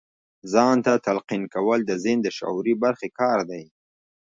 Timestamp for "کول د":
1.53-1.91